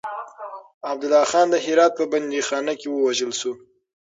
[0.91, 3.53] عبدالله خان د هرات په بنديخانه کې ووژل شو.